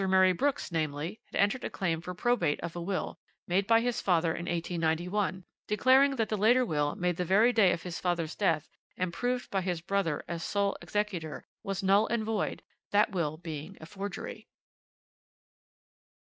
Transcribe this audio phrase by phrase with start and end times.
[0.07, 4.01] Murray Brooks, namely, had entered a claim for probate of a will, made by his
[4.01, 8.33] father in 1891, declaring that the later will made the very day of his father's
[8.33, 8.67] death
[8.97, 13.77] and proved by his brother as sole executor, was null and void, that will being
[13.79, 14.47] a forgery."